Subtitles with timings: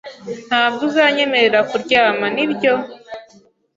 [0.47, 2.73] Ntabwo uzanyemerera kuryama, nibyo?